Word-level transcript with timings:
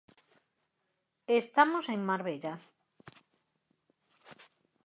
Estamos 1.41 1.85
en 1.93 2.01
Marbella. 2.09 2.53